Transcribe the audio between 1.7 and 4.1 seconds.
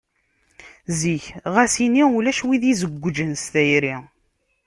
ini ulac wid izewwǧen s tayri.